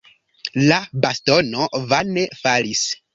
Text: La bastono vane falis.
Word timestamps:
La 0.69 0.79
bastono 1.03 1.67
vane 1.93 2.25
falis. 2.41 2.83